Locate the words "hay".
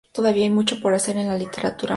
0.45-0.49